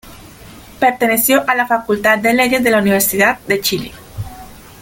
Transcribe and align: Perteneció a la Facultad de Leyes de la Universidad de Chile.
Perteneció 0.79 1.47
a 1.47 1.53
la 1.53 1.67
Facultad 1.67 2.17
de 2.17 2.33
Leyes 2.33 2.63
de 2.63 2.71
la 2.71 2.79
Universidad 2.79 3.37
de 3.41 3.61
Chile. 3.61 3.91